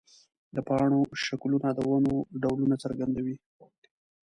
[0.55, 3.35] د پاڼو شکلونه د ونو ډولونه څرګندوي.